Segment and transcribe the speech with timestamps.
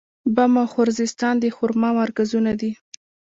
[0.35, 2.71] بم او خوزستان د خرما مرکزونه دي.